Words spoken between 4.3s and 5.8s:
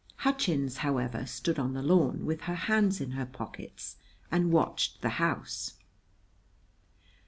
and watched the house.